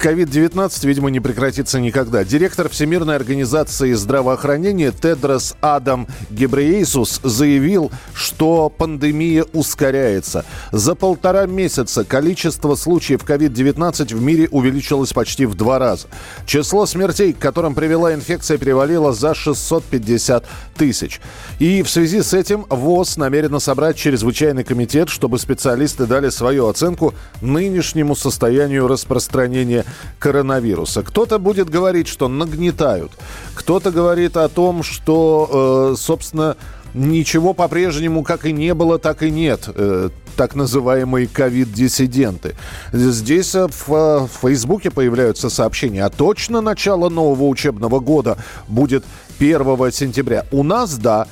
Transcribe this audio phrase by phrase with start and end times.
[0.00, 2.24] COVID-19, видимо, не прекратится никогда.
[2.24, 10.46] Директор Всемирной организации здравоохранения Тедрос Адам Гебреейсус заявил, что пандемия ускоряется.
[10.72, 16.06] За полтора месяца количество случаев COVID-19 в мире увеличилось почти в два раза.
[16.46, 20.46] Число смертей, к которым привела инфекция, перевалило за 650
[20.76, 21.20] тысяч.
[21.58, 27.12] И в связи с этим ВОЗ намерена собрать чрезвычайный комитет, чтобы специалисты дали свою оценку
[27.42, 29.84] нынешнему состоянию распространения
[30.18, 31.02] коронавируса.
[31.02, 33.12] Кто-то будет говорить, что нагнетают.
[33.54, 36.56] Кто-то говорит о том, что, э, собственно,
[36.94, 39.68] ничего по-прежнему как и не было, так и нет.
[39.74, 42.54] Э, так называемые ковид-диссиденты.
[42.92, 46.04] Здесь э, в, Фейсбуке появляются сообщения.
[46.04, 48.38] А точно начало нового учебного года
[48.68, 49.04] будет
[49.38, 50.46] 1 сентября?
[50.50, 51.26] У нас, да.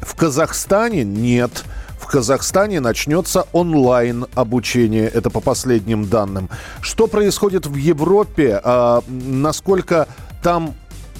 [0.00, 1.64] В Казахстане нет.
[2.00, 6.48] В Казахстане начнется онлайн обучение, это по последним данным.
[6.80, 8.60] Что происходит в Европе?
[8.64, 10.08] А, насколько
[10.42, 10.74] там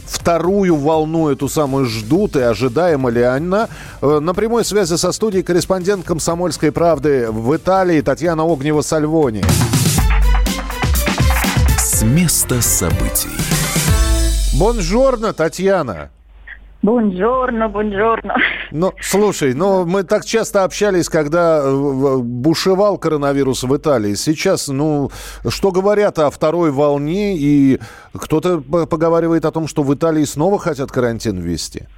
[0.06, 3.69] вторую волну эту самую ждут и ожидаема ли она.
[4.03, 9.44] Э, на прямой связи со студией корреспондент «Комсомольской правды» в Италии Татьяна Огнева-Сальвони.
[11.78, 13.28] С места событий.
[14.59, 16.11] Бонжорно, Татьяна.
[16.83, 18.34] Бонжорно, бонжорно.
[18.72, 24.14] Ну, слушай, ну мы так часто общались, когда э, бушевал коронавирус в Италии.
[24.14, 25.10] Сейчас, ну,
[25.48, 27.80] что говорят о второй волне, и
[28.12, 31.88] кто-то поговаривает о том, что в Италии снова хотят карантин ввести.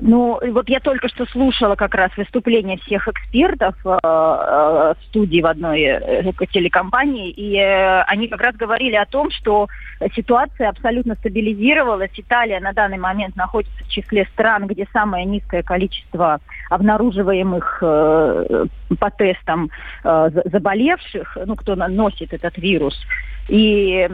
[0.00, 5.40] Ну, вот я только что слушала как раз выступление всех экспертов э, э, в студии
[5.40, 9.68] в одной э, телекомпании, и они как раз говорили о том, что
[10.14, 12.10] ситуация абсолютно стабилизировалась.
[12.16, 16.40] Италия на данный момент находится в числе стран, где самое низкое количество
[16.70, 19.70] обнаруживаемых по тестам
[20.02, 22.98] заболевших, ну, кто носит этот вирус.
[23.48, 24.08] И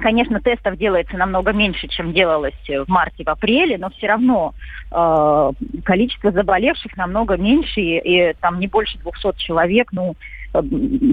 [0.00, 4.54] Конечно, тестов делается намного меньше, чем делалось в марте, в апреле, но все равно
[4.90, 5.50] э,
[5.84, 10.16] количество заболевших намного меньше, и, и там не больше 200 человек, ну,
[10.54, 10.62] э,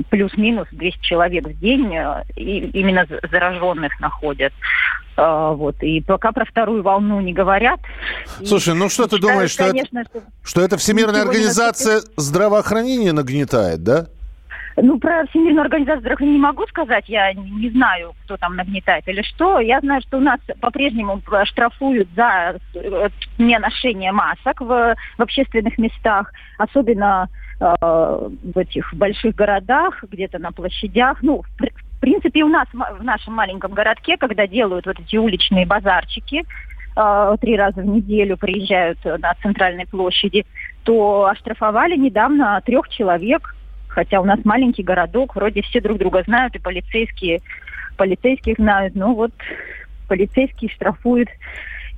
[0.10, 4.54] плюс-минус 200 человек в день э, и, именно зараженных находят.
[5.18, 5.82] Э, вот.
[5.82, 7.80] И пока про вторую волну не говорят.
[8.46, 13.84] Слушай, ну что ты думаешь, что, конечно, это, что, что это Всемирная организация здравоохранения нагнетает,
[13.84, 14.08] да?
[14.80, 17.06] Ну, про Всемирную организацию здравоохранения не могу сказать.
[17.10, 19.60] Я не знаю, кто там нагнетает или что.
[19.60, 26.32] Я знаю, что у нас по-прежнему штрафуют за э, неношение масок в, в общественных местах.
[26.60, 27.28] Особенно
[27.60, 31.24] э, в этих больших городах, где-то на площадях.
[31.24, 36.44] Ну, в, принципе, у нас в нашем маленьком городке, когда делают вот эти уличные базарчики,
[36.96, 40.46] э, три раза в неделю приезжают на центральной площади,
[40.84, 43.56] то оштрафовали недавно трех человек
[43.98, 47.40] хотя у нас маленький городок, вроде все друг друга знают, и полицейские,
[47.98, 49.32] полицейских знают, но вот
[50.08, 51.30] полицейские штрафуют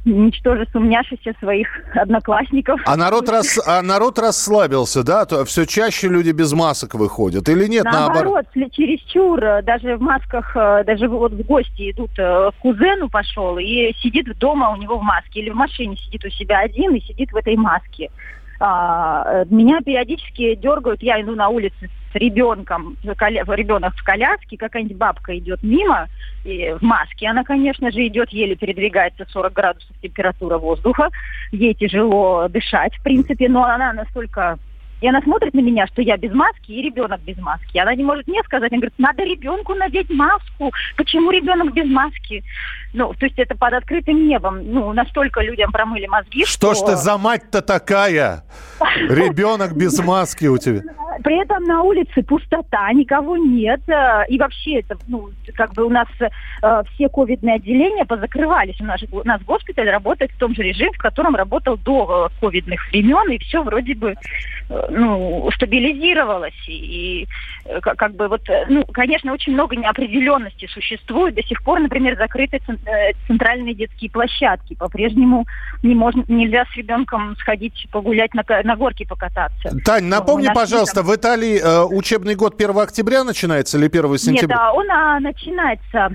[0.05, 2.79] ничтоже сумняшися своих одноклассников.
[2.85, 5.25] А народ, рас, а народ расслабился, да?
[5.25, 7.83] То все чаще люди без масок выходят или нет?
[7.83, 8.71] Наоборот, наоборот?
[8.71, 9.41] чересчур.
[9.63, 14.25] Даже в масках, э, даже вот в гости идут э, к кузену пошел и сидит
[14.37, 15.41] дома у него в маске.
[15.41, 18.09] Или в машине сидит у себя один и сидит в этой маске.
[18.61, 25.37] А, меня периодически дергают, я иду на улице с ребенком, ребенок в коляске, какая-нибудь бабка
[25.37, 26.07] идет мимо
[26.43, 31.09] и в маске, она, конечно же, идет, еле передвигается 40 градусов температура воздуха,
[31.51, 34.57] ей тяжело дышать, в принципе, но она настолько
[35.01, 37.77] и она смотрит на меня, что я без маски и ребенок без маски.
[37.77, 40.71] Она не может мне сказать, она говорит, надо ребенку надеть маску.
[40.97, 42.43] Почему ребенок без маски?
[42.93, 44.59] Ну, то есть это под открытым небом.
[44.73, 46.73] Ну, настолько людям промыли мозги, что...
[46.73, 48.43] Что ж ты за мать-то такая?
[49.09, 50.81] Ребенок без маски у тебя.
[51.23, 53.81] При этом на улице пустота, никого нет.
[53.89, 58.79] Э, и вообще это, ну, как бы у нас э, все ковидные отделения позакрывались.
[58.79, 62.39] У нас, у нас госпиталь работает в том же режиме, в котором работал до э,
[62.39, 64.15] ковидных времен, и все вроде бы
[64.69, 66.53] э, ну, стабилизировалось.
[66.67, 67.27] И, и
[67.65, 71.35] э, как бы вот, ну, конечно, очень много неопределенности существует.
[71.35, 72.59] До сих пор, например, закрыты
[73.27, 74.75] центральные детские площадки.
[74.75, 75.45] По-прежнему
[75.83, 79.75] не можно, нельзя с ребенком сходить погулять на, на горке покататься.
[79.85, 84.55] Тань, напомни, ну, пожалуйста, в Италии э, учебный год 1 октября начинается или 1 сентября?
[84.55, 86.09] Нет, а он а, начинается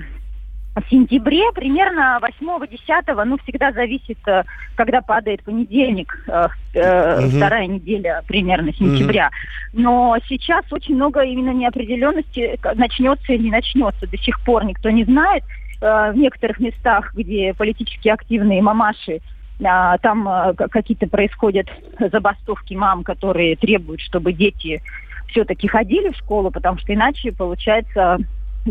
[0.75, 4.43] в сентябре, примерно 8-10, ну, всегда зависит, э,
[4.75, 7.29] когда падает понедельник, э, э, угу.
[7.29, 9.29] вторая неделя примерно сентября.
[9.71, 9.81] Угу.
[9.81, 14.05] Но сейчас очень много именно неопределенности, начнется или не начнется.
[14.05, 15.43] До сих пор никто не знает.
[15.81, 19.19] Э, в некоторых местах, где политически активные мамаши,
[19.59, 21.67] э, там э, какие-то происходят
[21.99, 24.81] забастовки мам, которые требуют, чтобы дети
[25.27, 28.17] все-таки ходили в школу, потому что иначе получается,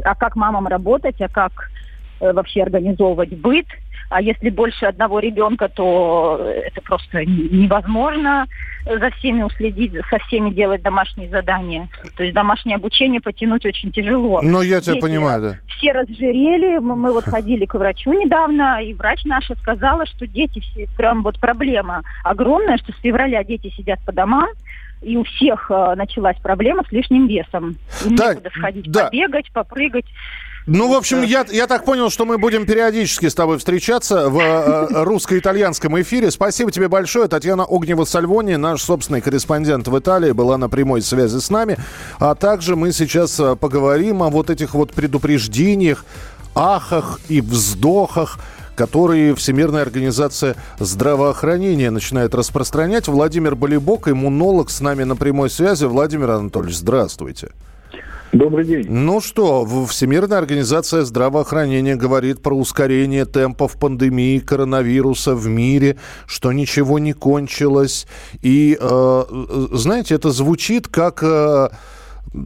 [0.02, 1.70] а как мамам работать, а как
[2.32, 3.66] вообще организовывать быт.
[4.10, 8.46] А если больше одного ребенка, то это просто невозможно
[8.84, 11.88] за всеми уследить, со всеми делать домашние задания.
[12.16, 14.40] То есть домашнее обучение потянуть очень тяжело.
[14.42, 15.56] Ну, я тебя Дети понимаю, да.
[15.76, 16.78] Все разжирели.
[16.78, 21.22] Мы, мы вот ходили к врачу недавно, и врач наша сказала, что дети, все, прям
[21.22, 24.48] вот проблема огромная, что с февраля дети сидят по домам,
[25.02, 27.76] и у всех э, началась проблема с лишним весом.
[28.04, 29.06] Им так, некуда сходить, да.
[29.06, 30.06] побегать, попрыгать.
[30.66, 34.38] Ну, в общем, я, я так понял, что мы будем периодически с тобой встречаться в
[34.38, 36.31] э, русско-итальянском эфире.
[36.31, 37.28] Спасибо тебе большое.
[37.28, 41.76] Татьяна Огнева-Сальвони, наш собственный корреспондент в Италии, была на прямой связи с нами.
[42.19, 46.06] А также мы сейчас э, поговорим о вот этих вот предупреждениях,
[46.55, 48.38] ахах и вздохах,
[48.75, 53.06] которые Всемирная организация здравоохранения начинает распространять.
[53.06, 55.84] Владимир Болибок, иммунолог, с нами на прямой связи.
[55.84, 57.50] Владимир Анатольевич, здравствуйте.
[58.34, 58.86] Добрый день.
[58.88, 66.98] Ну что, Всемирная организация здравоохранения говорит про ускорение темпов пандемии коронавируса в мире, что ничего
[66.98, 68.08] не кончилось.
[68.42, 69.22] И, э,
[69.72, 71.22] знаете, это звучит как...
[71.22, 71.69] Э,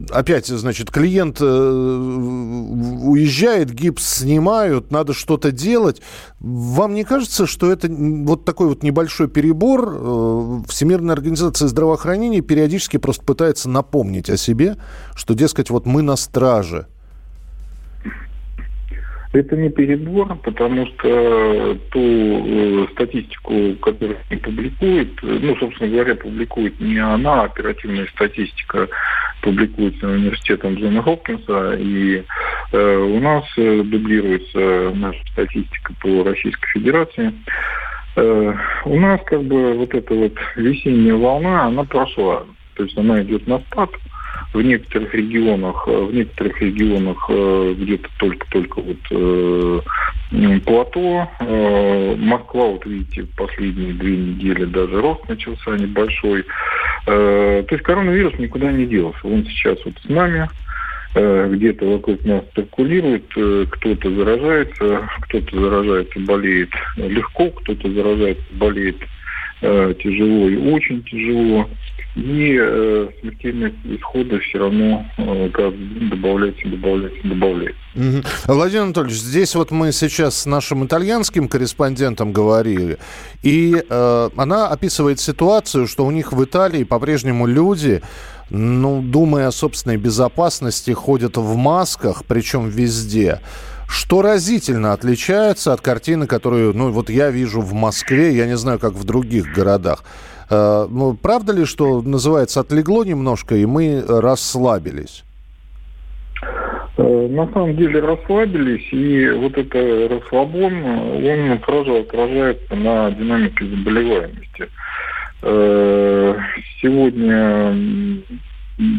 [0.09, 6.01] опять, значит, клиент э, уезжает, гипс снимают, надо что-то делать.
[6.39, 9.89] Вам не кажется, что это вот такой вот небольшой перебор?
[9.91, 14.77] Э, Всемирная организация здравоохранения периодически просто пытается напомнить о себе,
[15.15, 16.87] что, дескать, вот мы на страже.
[19.31, 26.79] Это не перебор, потому что ту э, статистику, которую они публикуют, ну, собственно говоря, публикует
[26.79, 28.87] не она, а оперативная статистика
[29.43, 32.23] публикуется университетом Джона Хопкинса, и
[32.71, 37.31] э, у нас э, дублируется наша статистика по Российской Федерации.
[38.15, 38.53] Э,
[38.85, 43.45] у нас как бы вот эта вот весенняя волна, она прошла, то есть она идет
[43.45, 43.91] на спад,
[44.53, 49.79] в некоторых регионах, э, в некоторых регионах э, где-то только-только вот э,
[50.65, 51.27] плато.
[52.17, 56.45] Москва, вот видите, последние две недели даже рост начался небольшой.
[57.05, 59.19] То есть коронавирус никуда не делся.
[59.23, 60.47] Он сейчас вот с нами,
[61.15, 68.97] где-то вокруг нас циркулирует, кто-то заражается, кто-то заражается, болеет легко, кто-то заражается, болеет
[69.61, 71.67] тяжело и очень тяжело
[72.19, 75.49] и э, смертельные исходы все равно э,
[76.09, 77.79] добавляется, добавляется, добавляется.
[77.95, 78.53] Угу.
[78.53, 82.97] Владимир Анатольевич, здесь вот мы сейчас с нашим итальянским корреспондентом говорили,
[83.41, 88.01] и э, она описывает ситуацию, что у них в Италии по-прежнему люди,
[88.49, 93.39] ну, думая о собственной безопасности, ходят в масках, причем везде
[93.91, 98.77] что разительно отличается от картины, которую, ну, вот я вижу в Москве, я не знаю,
[98.77, 100.03] как в других городах.
[100.49, 105.23] Э, ну, правда ли, что называется, отлегло немножко, и мы расслабились?
[106.97, 114.69] Э, на самом деле расслабились, и вот это расслабон, он сразу отражается на динамике заболеваемости.
[115.41, 116.37] Э,
[116.81, 118.21] сегодня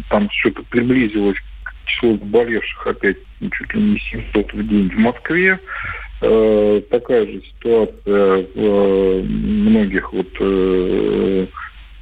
[0.09, 5.59] там что-то приблизилось к числу болевших опять чуть ли не 700 в день в Москве.
[6.23, 11.47] Э, такая же ситуация в э, многих вот э,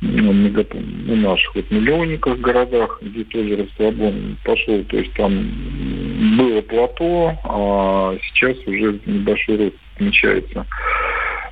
[0.01, 5.49] ну, ну, наших вот миллионниках городах, где тоже расслабон пошел, то есть там
[6.38, 10.65] было плато, а сейчас уже небольшой рост отмечается.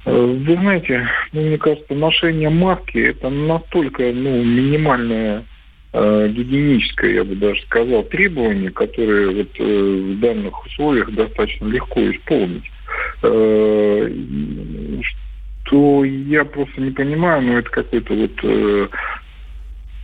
[0.06, 5.46] Вы знаете, ну, мне кажется, ношение маски это настолько ну, минимальная
[5.94, 12.12] э, гигиеническое, я бы даже сказал, требование, которое вот, э, в данных условиях достаточно легко
[12.12, 12.70] исполнить.
[13.24, 14.10] Э,
[15.64, 18.88] что я просто не понимаю, но это какой-то вот э,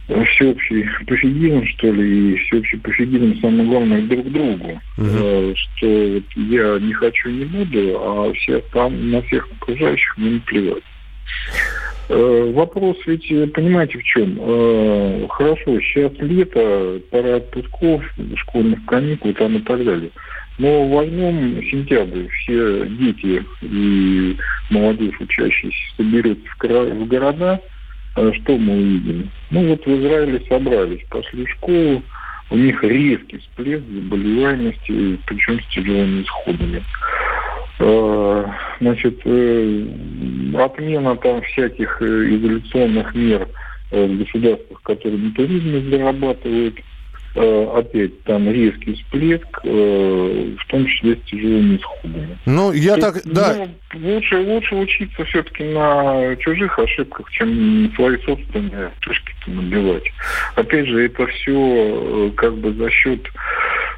[0.08, 4.82] всеобщий пофигизм, что ли, и всеобщий пофигизм, самое главное, друг другу.
[4.98, 5.56] Uh-huh.
[5.56, 10.84] Что вот я не хочу, не буду, а все там, на всех окружающих мне наплевать.
[10.84, 11.73] Э,
[12.54, 14.38] вопрос ведь, э, понимаете, в чем?
[14.40, 18.04] Э, хорошо, сейчас лето, пора отпусков,
[18.36, 20.12] школьных каникул там и так далее.
[20.58, 24.38] Но возьмем сентябрь, все дети и
[24.70, 27.60] молодежь учащиеся соберутся в города,
[28.14, 29.30] что мы увидим?
[29.50, 32.04] Ну вот в Израиле собрались, пошли в школу,
[32.52, 36.84] у них резкий всплеск заболеваемости, причем с тяжелыми исходами.
[37.86, 38.46] Э,
[38.80, 39.86] значит, э,
[40.58, 43.48] отмена там всяких э, изоляционных мер
[43.92, 46.76] в государствах, которые туризм зарабатывают–
[47.36, 52.38] Э, опять там резкий всплеск, в том числе с тяжелыми исходами.
[52.46, 53.68] Ну, я То так, есть, да.
[53.96, 60.04] Ну, лучше, лучше учиться все-таки на чужих ошибках, чем свои собственные шишки набивать.
[60.56, 63.28] Опять же, это все как бы за счет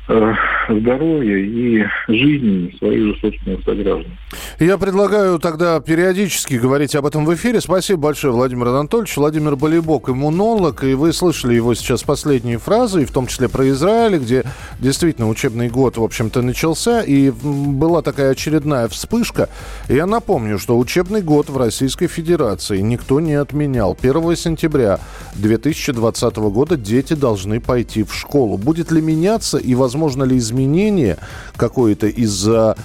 [0.08, 0.34] Э,
[0.70, 4.12] здоровья и жизни своих же собственных сограждан.
[4.60, 7.60] Я предлагаю тогда периодически говорить об этом в эфире.
[7.60, 9.18] Спасибо большое, Владимир Анатольевич.
[9.18, 13.68] Владимир Болейбок, иммунолог, и вы слышали его сейчас последние фразы, и в том числе про
[13.70, 14.44] Израиль, где
[14.80, 19.50] действительно учебный год, в общем-то, начался, и была такая очередная вспышка.
[19.90, 23.98] Я напомню, что учебный год в Российской Федерации никто не отменял.
[24.00, 25.00] 1 сентября
[25.34, 28.58] 2020 года дети должны пойти в школу.
[28.58, 31.18] Будет ли меняться и, возможно, возможно ли изменение
[31.56, 32.76] какое-то из-за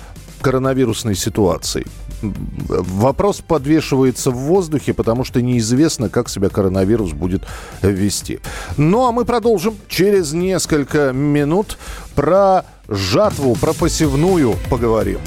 [0.40, 1.84] коронавирусной ситуации?
[2.22, 7.42] Вопрос подвешивается в воздухе, потому что неизвестно, как себя коронавирус будет
[7.82, 8.40] вести.
[8.76, 11.78] Ну а мы продолжим через несколько минут
[12.14, 15.18] про жатву, про посевную поговорим.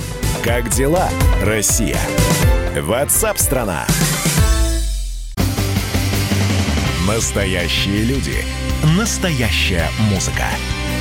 [0.44, 1.10] Как дела,
[1.44, 1.98] Россия?
[2.80, 3.86] Ватсап-страна!
[7.08, 8.38] Настоящие люди.
[8.98, 10.46] Настоящая музыка.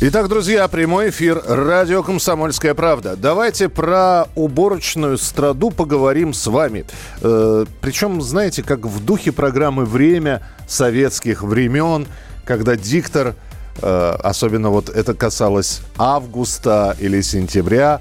[0.00, 1.42] Итак, друзья, прямой эфир.
[1.44, 3.16] Радио «Комсомольская правда».
[3.16, 6.84] Давайте про уборочную страду поговорим с вами.
[7.20, 12.06] Э, причем, знаете, как в духе программы «Время» советских времен,
[12.44, 13.34] когда диктор,
[13.82, 18.00] э, особенно вот это касалось августа или сентября,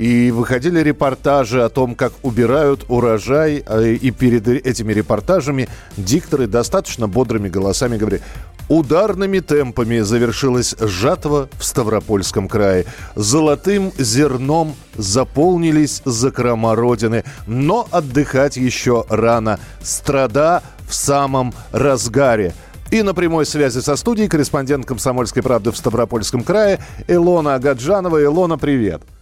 [0.00, 3.62] и выходили репортажи о том, как убирают урожай.
[3.66, 5.68] Э, и перед этими репортажами
[5.98, 8.22] дикторы достаточно бодрыми голосами говорили,
[8.70, 12.86] Ударными темпами завершилась жатва в Ставропольском крае.
[13.16, 17.24] Золотым зерном заполнились закрома Родины.
[17.48, 19.58] Но отдыхать еще рано.
[19.82, 22.54] Страда в самом разгаре.
[22.92, 28.22] И на прямой связи со студией корреспондент «Комсомольской правды» в Ставропольском крае Илона Агаджанова.
[28.22, 29.02] Илона, привет.
[29.02, 29.19] Привет.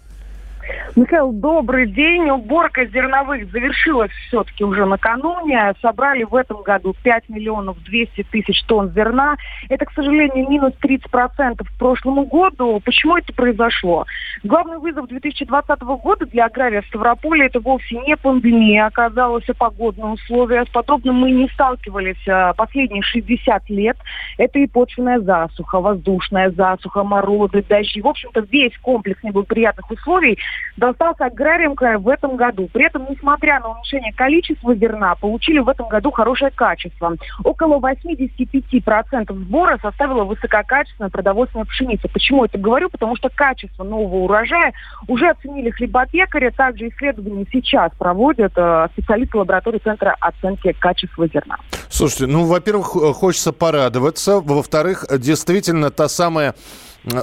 [0.96, 2.28] Михаил, добрый день.
[2.30, 5.72] Уборка зерновых завершилась все-таки уже накануне.
[5.80, 9.36] Собрали в этом году 5 миллионов 200 тысяч тонн зерна.
[9.68, 12.80] Это, к сожалению, минус 30% к прошлому году.
[12.84, 14.06] Почему это произошло?
[14.44, 20.64] Главный вызов 2020 года для агрария Ставрополя это вовсе не пандемия, оказалось, а погодные условия.
[20.64, 23.96] С подобным мы не сталкивались а, последние 60 лет.
[24.36, 28.00] Это и почвенная засуха, воздушная засуха, мороды, дожди.
[28.00, 30.38] В общем-то, весь комплекс неблагоприятных условий
[30.76, 32.68] достался аграриям края в этом году.
[32.72, 37.16] При этом, несмотря на уменьшение количества зерна, получили в этом году хорошее качество.
[37.44, 42.08] Около 85% сбора составила высококачественная продовольственная пшеница.
[42.08, 42.88] Почему это говорю?
[42.90, 44.72] Потому что качество нового урожая
[45.06, 46.50] уже оценили хлебопекари.
[46.50, 51.56] Также исследования сейчас проводят э, специалисты лаборатории Центра оценки качества зерна.
[51.88, 52.86] Слушайте, ну, во-первых,
[53.16, 54.40] хочется порадоваться.
[54.40, 56.54] Во-вторых, действительно, та самая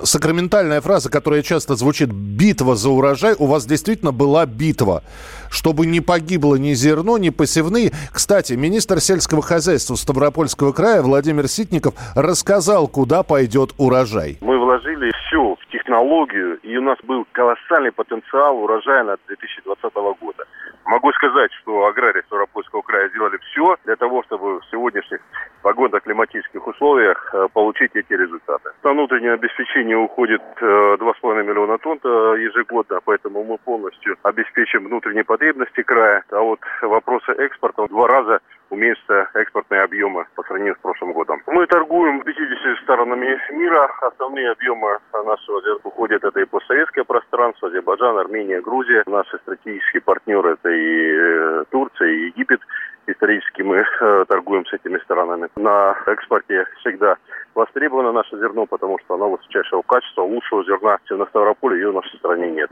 [0.03, 5.03] сакраментальная фраза, которая часто звучит «битва за урожай», у вас действительно была битва,
[5.49, 7.91] чтобы не погибло ни зерно, ни посевные.
[8.11, 14.37] Кстати, министр сельского хозяйства Ставропольского края Владимир Ситников рассказал, куда пойдет урожай.
[14.41, 20.45] Мы вложили все в технологию, и у нас был колоссальный потенциал урожая на 2020 года.
[20.85, 25.19] Могу сказать, что аграрии Ставропольского края сделали все для того, чтобы в сегодняшних
[25.63, 28.69] погодно-климатических условиях э, получить эти результаты.
[28.83, 32.07] На внутреннее обеспечение уходит 2,5 э, миллиона тонн э,
[32.39, 36.23] ежегодно, поэтому мы полностью обеспечим внутренние потребности края.
[36.29, 41.41] А вот вопросы экспорта в два раза уменьшатся экспортные объемы по сравнению с прошлым годом.
[41.47, 43.89] Мы торгуем 50 сторонами мира.
[44.01, 49.03] Основные объемы нашего уходят это и постсоветское пространство, Азербайджан, Армения, Грузия.
[49.05, 52.61] Наши стратегические партнеры это и Турция, и Египет
[53.07, 55.49] исторически мы э, торгуем с этими странами.
[55.55, 57.17] На экспорте всегда
[57.53, 61.95] востребовано наше зерно, потому что оно высочайшего качества, лучшего зерна, чем на Ставрополе, ее в
[61.95, 62.71] нашей стране нет.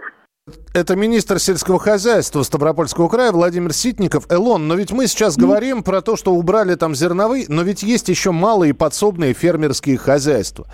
[0.74, 4.30] Это министр сельского хозяйства Ставропольского края Владимир Ситников.
[4.30, 8.10] Элон, но ведь мы сейчас говорим про то, что убрали там зерновые, но ведь есть
[8.10, 10.66] еще малые подсобные фермерские хозяйства.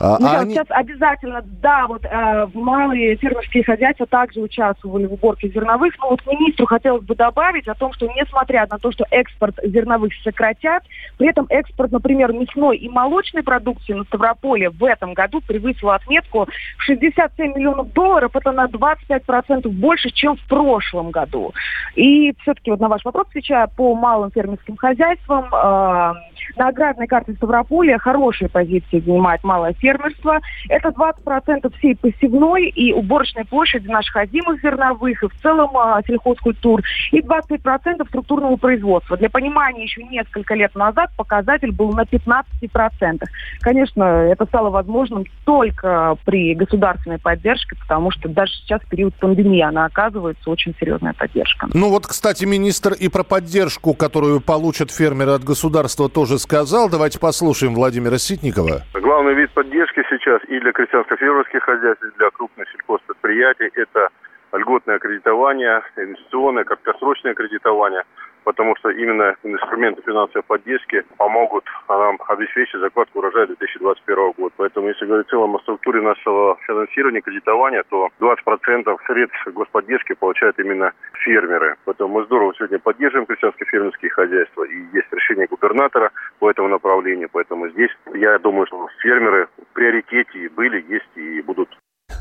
[0.00, 0.54] А, ну, а они...
[0.54, 5.92] Сейчас обязательно, да, вот э, малые фермерские хозяйства также участвовали в уборке зерновых.
[5.98, 10.10] Но вот министру хотелось бы добавить о том, что несмотря на то, что экспорт зерновых
[10.24, 10.84] сократят,
[11.18, 16.46] при этом экспорт, например, мясной и молочной продукции на Ставрополе в этом году превысил отметку
[16.78, 18.30] в 67 миллионов долларов.
[18.34, 21.52] Это на 25% процентов больше, чем в прошлом году.
[21.94, 26.14] И все-таки вот на ваш вопрос отвечая, по малым фермерским хозяйствам э,
[26.56, 30.40] на аграрной карте Ставрополя хорошие позиции занимает малое фермерство.
[30.68, 36.82] Это 20% всей посевной и уборочной площади наших озимых зерновых и в целом э, сельхозкультур.
[37.12, 39.16] И 20% структурного производства.
[39.16, 43.22] Для понимания, еще несколько лет назад показатель был на 15%.
[43.60, 49.60] Конечно, это стало возможным только при государственной поддержке, потому что даже сейчас период пандемии пандемии,
[49.60, 51.68] она оказывается очень серьезная поддержка.
[51.74, 56.88] Ну вот, кстати, министр и про поддержку, которую получат фермеры от государства, тоже сказал.
[56.90, 58.82] Давайте послушаем Владимира Ситникова.
[58.94, 64.08] Главный вид поддержки сейчас и для крестьянско-фермерских хозяйств, и для крупных сельхозпредприятий– это
[64.52, 68.02] льготное кредитование, инвестиционное, краткосрочное кредитование–
[68.44, 74.54] потому что именно инструменты финансовой поддержки помогут нам обеспечить закладку урожая 2021 года.
[74.56, 80.58] Поэтому, если говорить в целом о структуре нашего финансирования, кредитования, то 20% средств господдержки получают
[80.58, 80.92] именно
[81.24, 81.76] фермеры.
[81.84, 87.28] Поэтому мы здорово сегодня поддерживаем крестьянско-фермерские хозяйства, и есть решение губернатора по этому направлению.
[87.32, 91.68] Поэтому здесь, я думаю, что фермеры в приоритете были, есть и будут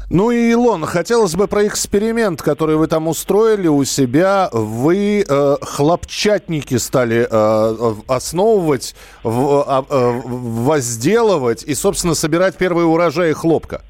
[0.09, 4.49] ну и, Илон, хотелось бы про эксперимент, который вы там устроили у себя.
[4.53, 13.33] Вы э, хлопчатники стали э, основывать, в, э, э, возделывать и, собственно, собирать первые урожаи
[13.33, 13.81] хлопка.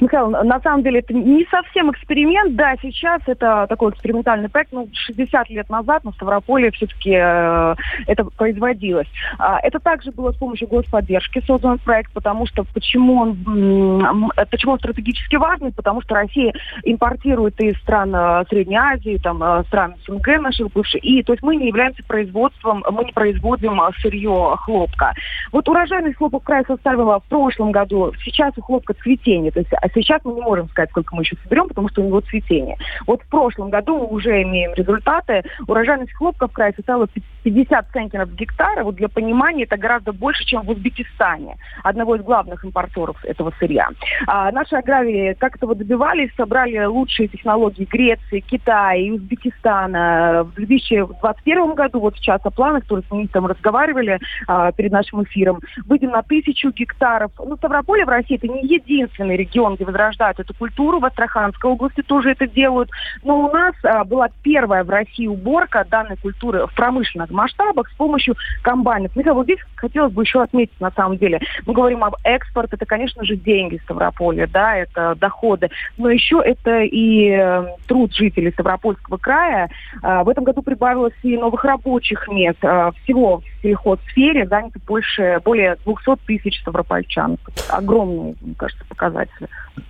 [0.00, 2.54] Михаил, на самом деле это не совсем эксперимент.
[2.56, 4.72] Да, сейчас это такой экспериментальный проект.
[4.72, 7.74] Ну, 60 лет назад на Ставрополе все-таки э,
[8.06, 9.08] это производилось.
[9.38, 14.78] А, это также было с помощью господдержки создан проект, потому что почему он, почему он
[14.78, 15.72] стратегически важный?
[15.72, 16.52] Потому что Россия
[16.84, 21.42] импортирует из стран э, Средней Азии, там, э, стран СНГ наших бывших, и то есть
[21.42, 25.14] мы не являемся производством, мы не производим э, сырье хлопка.
[25.52, 29.72] Вот урожайность хлопка в крае составила в прошлом году, сейчас у хлопка цветение, то есть
[29.86, 32.76] а сейчас мы не можем сказать, сколько мы еще соберем, потому что у него цветение.
[33.06, 35.44] Вот в прошлом году мы уже имеем результаты.
[35.68, 37.06] Урожайность хлопка в крае составила
[37.46, 38.82] 50 центнеров в гектар.
[38.82, 43.88] Вот для понимания это гораздо больше, чем в Узбекистане, одного из главных импортеров этого сырья.
[44.26, 50.42] А наши аграрии как этого добивались, собрали лучшие технологии Греции, Китая и Узбекистана.
[50.42, 55.60] В 2021 году, вот сейчас о планах, которые с министром разговаривали а, перед нашим эфиром,
[55.86, 57.30] выйдем на тысячу гектаров.
[57.38, 60.98] Ну, Ставрополе в России это не единственный регион, где возрождают эту культуру.
[60.98, 62.90] В Астраханской области тоже это делают.
[63.22, 67.94] Но у нас а, была первая в России уборка данной культуры в промышленных масштабах с
[67.94, 69.14] помощью комбайнов.
[69.14, 73.24] Михаил, здесь хотелось бы еще отметить, на самом деле, мы говорим об экспорт, это, конечно
[73.24, 79.70] же, деньги Ставрополья, да, это доходы, но еще это и э, труд жителей Ставропольского края.
[80.02, 82.58] Э, в этом году прибавилось и новых рабочих мест.
[82.62, 87.38] Э, всего в сельхозсфере занято больше, более 200 тысяч ставропольчан.
[87.68, 89.48] Огромные, мне кажется, показатели.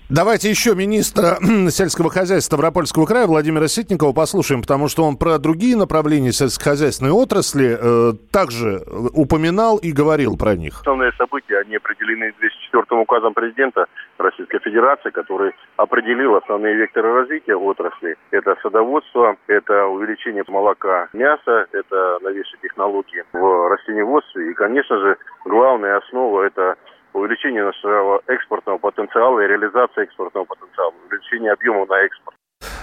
[0.09, 1.39] Давайте еще министра
[1.71, 7.36] сельского хозяйства Ставропольского края Владимира Ситникова послушаем, потому что он про другие направления сельскохозяйственной отрасли
[7.43, 8.83] э, также
[9.15, 10.81] упоминал и говорил про них.
[10.81, 13.87] Основные события, они определены 204 указом президента
[14.19, 18.17] Российской Федерации, который определил основные векторы развития отрасли.
[18.31, 24.51] Это садоводство, это увеличение молока, мяса, это новейшие технологии в растениеводстве.
[24.51, 26.77] И, конечно же, главная основа– это
[27.13, 32.37] увеличение нашего экспортного потенциала и реализация экспортного потенциала, увеличение объема на экспорт.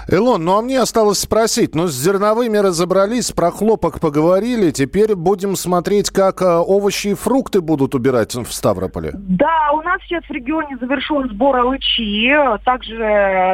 [0.07, 5.55] Илон, ну а мне осталось спросить, ну с зерновыми разобрались, про хлопок поговорили, теперь будем
[5.55, 9.11] смотреть, как э, овощи и фрукты будут убирать в Ставрополе.
[9.13, 12.33] Да, у нас сейчас в регионе завершен сбор алычи,
[12.65, 12.97] также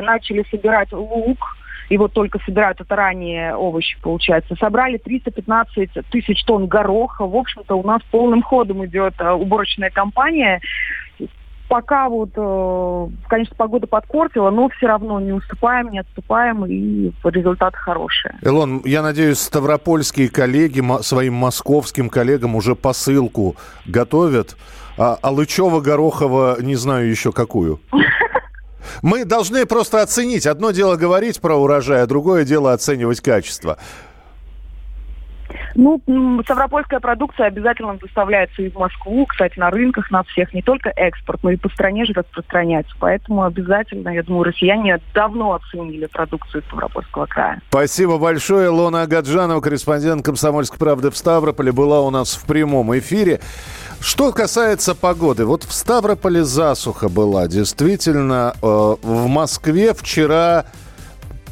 [0.03, 1.38] начали собирать лук,
[1.89, 4.55] и вот только собирают это ранее овощи, получается.
[4.59, 7.25] Собрали 315 тысяч тонн гороха.
[7.25, 10.62] В общем-то, у нас полным ходом идет э, уборочная кампания.
[11.69, 17.77] Пока вот, э, конечно, погода подкортила, но все равно не уступаем, не отступаем, и результаты
[17.77, 18.39] хорошие.
[18.41, 23.55] Илон, я надеюсь, ставропольские коллеги своим московским коллегам уже посылку
[23.86, 24.58] готовят.
[24.97, 27.79] А Алычева-Горохова не знаю еще какую.
[29.03, 30.47] Мы должны просто оценить.
[30.47, 33.77] Одно дело говорить про урожай, а другое дело оценивать качество.
[35.75, 36.01] Ну,
[36.43, 39.25] ставропольская продукция обязательно доставляется и в Москву.
[39.25, 42.93] Кстати, на рынках нас всех не только экспорт, но и по стране же распространяется.
[42.99, 47.62] Поэтому обязательно, я думаю, россияне давно оценили продукцию Ставропольского края.
[47.69, 48.69] Спасибо большое.
[48.69, 53.39] Лона Агаджанова, корреспондент «Комсомольской правды» в Ставрополе, была у нас в прямом эфире.
[53.99, 57.47] Что касается погоды, вот в Ставрополе засуха была.
[57.47, 60.65] Действительно, э, в Москве вчера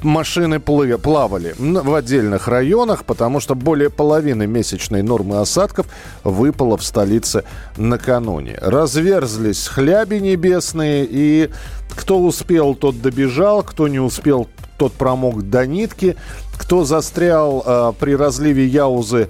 [0.03, 5.87] машины плавали в отдельных районах, потому что более половины месячной нормы осадков
[6.23, 7.43] выпало в столице
[7.77, 8.57] накануне.
[8.61, 11.49] Разверзлись хляби небесные, и
[11.95, 16.15] кто успел, тот добежал, кто не успел, тот промок до нитки,
[16.57, 19.29] кто застрял э, при разливе Яузы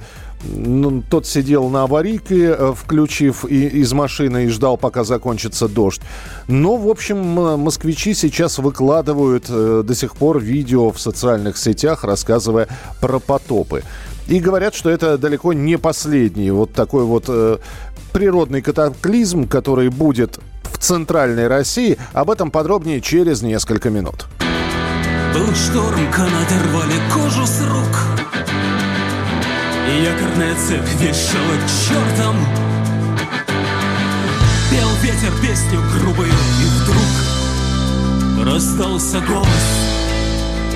[1.09, 6.01] тот сидел на аварийке, э, включив и, из машины и ждал, пока закончится дождь.
[6.47, 12.67] Но, в общем, москвичи сейчас выкладывают э, до сих пор видео в социальных сетях, рассказывая
[13.01, 13.83] про потопы.
[14.27, 17.57] И говорят, что это далеко не последний вот такой вот э,
[18.11, 21.97] природный катаклизм, который будет в центральной России.
[22.13, 24.27] Об этом подробнее через несколько минут.
[25.33, 28.16] Был шторм, канаты рвали кожу с рук
[29.87, 31.55] и якорная цепь вешала
[31.87, 32.35] чертом
[34.69, 39.47] Пел ветер песню грубую И вдруг раздался голос.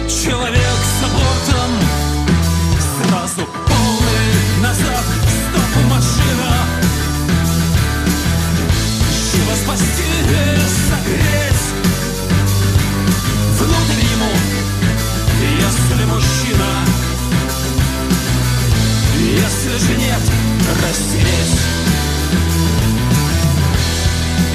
[0.07, 1.71] Человек за бортом
[2.79, 5.05] Сразу полный назад.
[5.49, 6.49] Стоп, машина.
[9.31, 10.11] Живо спасти,
[10.89, 11.65] согреть.
[13.59, 14.31] Внутрь ему
[15.59, 16.40] Если мужчина
[19.73, 20.19] если же нет,
[20.83, 21.59] растереть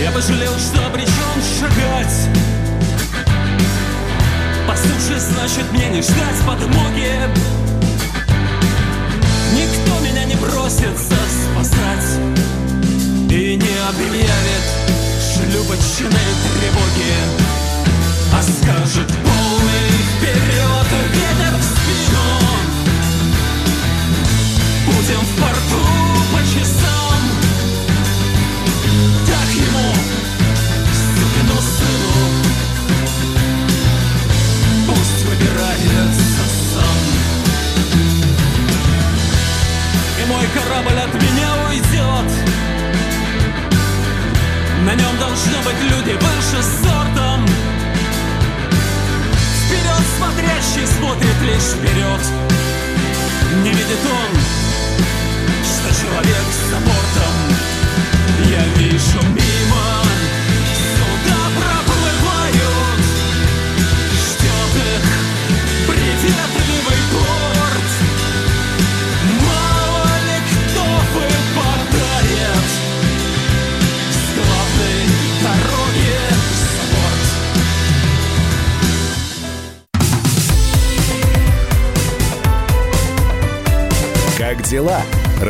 [0.01, 1.11] Я бы жалел, что обречен
[1.59, 2.29] шагать.
[4.69, 7.56] По значит мне не ждать подмоги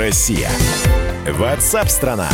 [0.06, 0.48] Россия.
[1.28, 2.28] Ватсап-страна!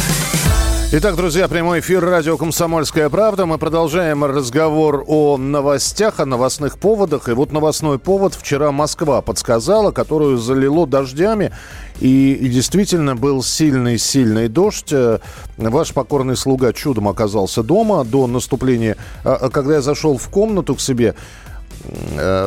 [0.95, 3.47] Итак, друзья, прямой эфир радио «Комсомольская правда».
[3.47, 7.31] Мы продолжаем разговор о новостях, о новостных поводах.
[7.31, 11.51] И вот новостной повод вчера Москва подсказала, которую залило дождями.
[11.99, 14.93] И, и действительно был сильный-сильный дождь.
[14.93, 15.21] Э,
[15.57, 18.99] ваш покорный слуга чудом оказался дома до наступления.
[19.25, 21.15] А, а когда я зашел в комнату к себе,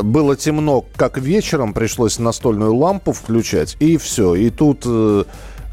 [0.03, 4.35] было темно, как вечером, пришлось настольную лампу включать, и все.
[4.35, 5.23] И тут э,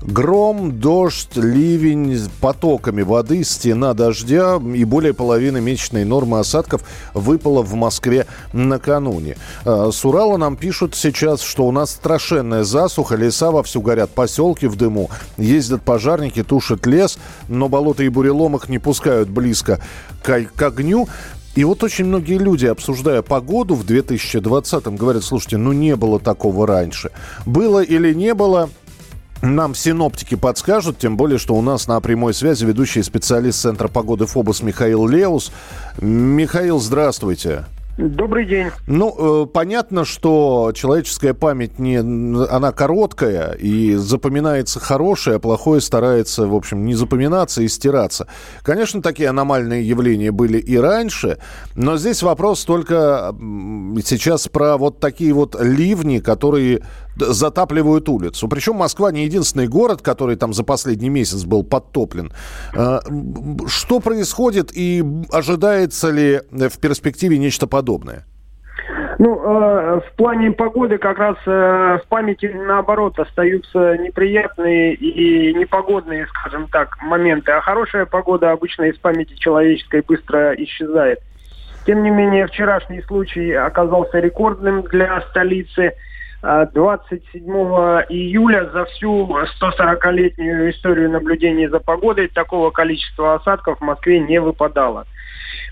[0.02, 6.82] гром, дождь, ливень, потоками воды, стена дождя и более половины месячной нормы осадков
[7.14, 9.36] выпало в Москве накануне.
[9.64, 14.66] Э, с Урала нам пишут сейчас, что у нас страшенная засуха, леса вовсю горят, поселки
[14.66, 19.80] в дыму, ездят пожарники, тушат лес, но болота и бурелом их не пускают близко
[20.22, 21.08] к, к огню.
[21.54, 26.66] И вот очень многие люди, обсуждая погоду в 2020-м, говорят, слушайте, ну не было такого
[26.66, 27.10] раньше.
[27.44, 28.70] Было или не было,
[29.42, 34.24] нам синоптики подскажут, тем более, что у нас на прямой связи ведущий специалист Центра погоды
[34.26, 35.52] ФОБОС Михаил Леус.
[36.00, 37.64] Михаил, здравствуйте.
[37.98, 38.68] Добрый день.
[38.86, 46.46] Ну, э, понятно, что человеческая память не, она короткая и запоминается хорошее, а плохое старается,
[46.46, 48.28] в общем, не запоминаться и стираться.
[48.62, 51.38] Конечно, такие аномальные явления были и раньше,
[51.74, 53.34] но здесь вопрос только
[54.02, 56.82] сейчас про вот такие вот ливни, которые
[57.16, 58.48] затапливают улицу.
[58.48, 62.32] Причем Москва не единственный город, который там за последний месяц был подтоплен.
[62.76, 63.00] А,
[63.66, 68.26] что происходит и ожидается ли в перспективе нечто подобное?
[69.18, 76.26] Ну, э, в плане погоды как раз э, в памяти наоборот остаются неприятные и непогодные,
[76.26, 77.52] скажем так, моменты.
[77.52, 81.20] А хорошая погода обычно из памяти человеческой быстро исчезает.
[81.86, 85.92] Тем не менее, вчерашний случай оказался рекордным для столицы.
[86.42, 89.28] 27 э, июля за всю
[89.60, 95.06] 140-летнюю историю наблюдений за погодой такого количества осадков в Москве не выпадало.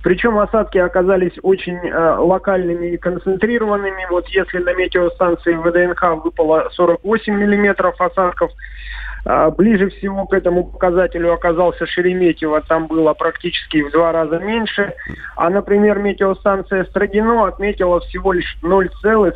[0.03, 4.07] Причем осадки оказались очень э, локальными и концентрированными.
[4.11, 8.53] Вот если на метеостанции ВДНХ выпало 48 миллиметров осадков,
[9.25, 14.95] ближе всего к этому показателю оказался Шереметьево, там было практически в два раза меньше.
[15.37, 19.33] А, например, метеостанция Строгино отметила всего лишь 0,2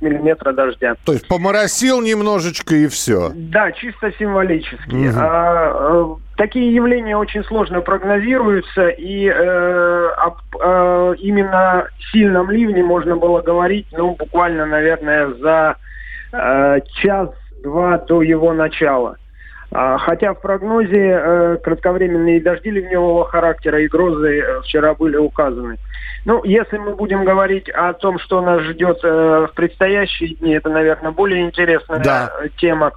[0.00, 0.94] миллиметра дождя.
[1.04, 3.30] То есть поморосил немножечко и все?
[3.34, 5.08] Да, чисто символически.
[5.08, 5.18] Угу.
[5.18, 13.40] А, Такие явления очень сложно прогнозируются, и э, об э, именно сильном ливне можно было
[13.40, 15.76] говорить, ну, буквально, наверное, за
[16.32, 16.80] э,
[17.64, 19.16] час-два до его начала.
[19.72, 25.78] А, хотя в прогнозе э, кратковременные дожди ливневого характера и грозы э, вчера были указаны.
[26.24, 30.68] Ну, если мы будем говорить о том, что нас ждет э, в предстоящие дни, это,
[30.68, 32.32] наверное, более интересная да.
[32.56, 32.92] тема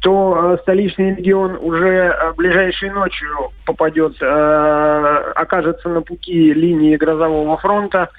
[0.00, 8.10] то столичный регион уже ближайшей ночью попадет, окажется на пути линии грозового фронта.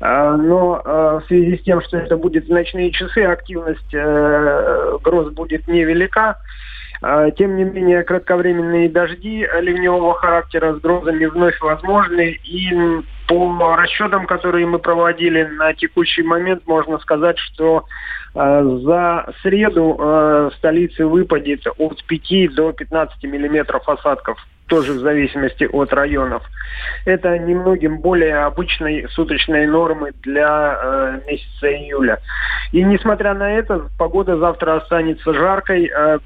[0.00, 5.32] Э, но э, в связи с тем, что это будет ночные часы, активность э, гроз
[5.32, 6.38] будет невелика.
[7.38, 12.38] Тем не менее, кратковременные дожди ливневого характера с грозами вновь возможны.
[12.44, 12.70] И
[13.26, 17.86] по расчетам, которые мы проводили на текущий момент, можно сказать, что
[18.34, 24.36] за среду в столице выпадет от 5 до 15 миллиметров осадков
[24.70, 26.42] тоже в зависимости от районов.
[27.04, 32.20] Это немногим более обычной суточной нормы для э, месяца июля.
[32.72, 35.90] И несмотря на это, погода завтра останется жаркой.
[35.92, 36.18] Э,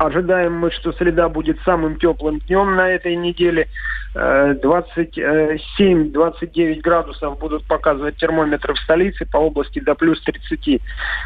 [0.00, 3.68] Ожидаем мы, что среда будет самым теплым днем на этой неделе.
[4.14, 10.80] 27-29 градусов будут показывать термометры в столице, по области до плюс 30.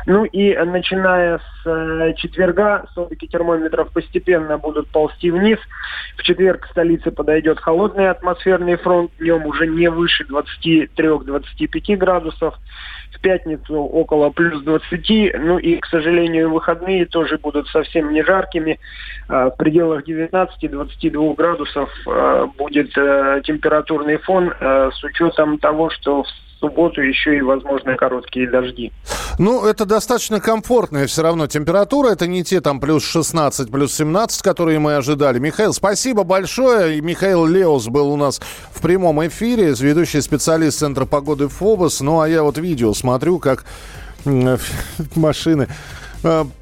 [0.06, 5.60] Ну и начиная с э, четверга, все-таки термометров постепенно будут ползти вниз.
[6.16, 12.56] В четверг к столице подойдет холодный атмосферный фронт, днем уже не выше 23-25 градусов
[13.14, 18.63] в пятницу около плюс 20, ну и, к сожалению, выходные тоже будут совсем не жаркими.
[19.28, 26.24] А, в пределах 19-22 градусов а, будет э, температурный фон э, с учетом того, что
[26.24, 26.26] в
[26.60, 28.92] субботу еще и, возможно, короткие дожди.
[29.38, 32.10] Ну, это достаточно комфортная все равно температура.
[32.10, 35.38] Это не те там плюс 16, плюс 17, которые мы ожидали.
[35.38, 37.00] Михаил, спасибо большое.
[37.00, 38.40] Михаил Леус был у нас
[38.72, 42.00] в прямом эфире, ведущий специалист Центра погоды ФОБОС.
[42.00, 43.64] Ну, а я вот видео смотрю, как
[45.16, 45.68] машины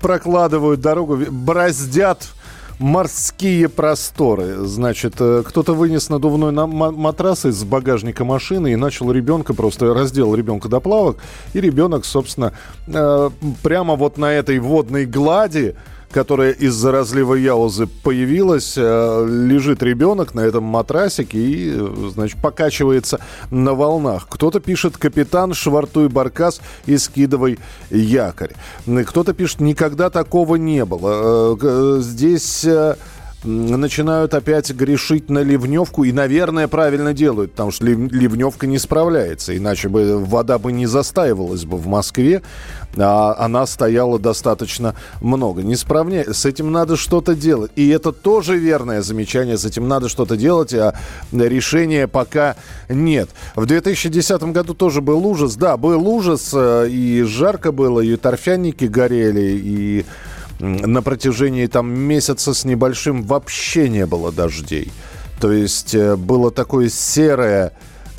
[0.00, 2.26] прокладывают дорогу, бороздят
[2.82, 4.66] морские просторы.
[4.66, 10.68] Значит, э, кто-то вынес надувной матрас из багажника машины и начал ребенка, просто раздел ребенка
[10.68, 11.18] до плавок,
[11.52, 12.52] и ребенок, собственно,
[12.86, 13.30] э,
[13.62, 15.76] прямо вот на этой водной глади
[16.12, 18.74] которая из-за разлива Яузы появилась.
[18.76, 23.18] Э, лежит ребенок на этом матрасике и, значит, покачивается
[23.50, 24.26] на волнах.
[24.28, 27.58] Кто-то пишет «Капитан, швартуй баркас и скидывай
[27.90, 28.52] якорь».
[29.06, 31.56] Кто-то пишет «Никогда такого не было».
[31.60, 32.96] Э, здесь э,
[33.44, 39.88] начинают опять грешить на ливневку и, наверное, правильно делают, потому что ливневка не справляется, иначе
[39.88, 42.42] бы вода бы не застаивалась бы в Москве,
[42.96, 45.62] а она стояла достаточно много.
[45.62, 46.24] Не справня...
[46.32, 47.72] С этим надо что-то делать.
[47.76, 50.94] И это тоже верное замечание, с этим надо что-то делать, а
[51.32, 52.56] решения пока
[52.88, 53.30] нет.
[53.56, 55.56] В 2010 году тоже был ужас.
[55.56, 60.04] Да, был ужас, э, и жарко было, и торфяники горели, и
[60.62, 64.92] на протяжении там месяца с небольшим вообще не было дождей.
[65.40, 67.72] То есть э, было такое серое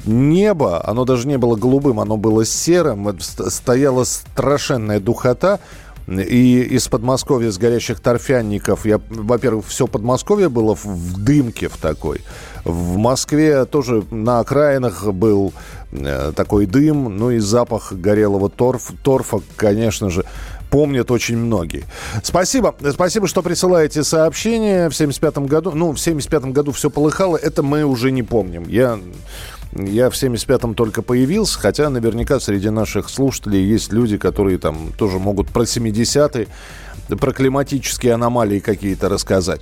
[0.06, 5.62] небо, оно даже не было голубым, оно было серым, стояла страшенная духота.
[6.06, 12.20] И из Подмосковья, с горящих торфянников, я, во-первых, все Подмосковье было в дымке в такой.
[12.66, 15.54] В Москве тоже на окраинах был
[16.36, 20.26] такой дым, ну и запах горелого торф, торфа, конечно же,
[20.70, 21.84] помнят очень многие.
[22.24, 22.76] Спасибо.
[22.92, 24.90] Спасибо, что присылаете сообщения.
[24.90, 28.68] В 75 году, ну, в 75 году все полыхало, это мы уже не помним.
[28.68, 29.00] Я
[29.76, 35.18] я в 75-м только появился, хотя наверняка среди наших слушателей есть люди, которые там тоже
[35.18, 36.48] могут про 70-е,
[37.18, 39.62] про климатические аномалии какие-то рассказать.